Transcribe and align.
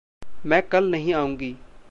मैं 0.45 0.61
कल 0.61 0.91
नहीं 0.91 1.13
आउंगी। 1.13 1.55